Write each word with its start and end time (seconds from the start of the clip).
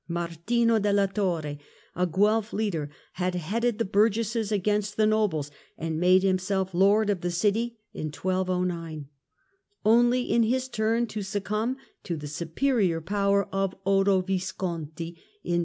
Martino 0.07 0.79
della 0.79 1.05
Torre, 1.07 1.59
a 1.95 2.07
Guelf 2.07 2.53
leader, 2.53 2.89
had 3.13 3.35
headed 3.35 3.77
the 3.77 3.85
burgesses 3.85 4.51
against 4.51 4.97
the 4.97 5.05
nobles 5.05 5.51
and 5.77 5.99
made 5.99 6.23
himself 6.23 6.73
lord 6.73 7.07
of 7.11 7.21
the 7.21 7.29
city 7.29 7.77
(1209), 7.91 9.09
only 9.85 10.21
in 10.23 10.41
his 10.41 10.67
turn 10.67 11.05
to 11.05 11.21
succumb 11.21 11.77
to 12.03 12.17
the 12.17 12.25
superior 12.25 12.99
power 12.99 13.47
of 13.53 13.75
Otto 13.85 14.21
Visconti 14.21 15.19
(1277). 15.43 15.59